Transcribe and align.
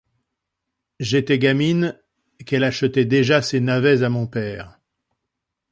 J’étais 0.99 1.37
gamine, 1.37 1.95
qu’elle 2.47 2.63
achetait 2.63 3.05
déjà 3.05 3.43
ses 3.43 3.59
navets 3.59 4.01
à 4.01 4.09
mon 4.09 4.25
père. 4.25 4.79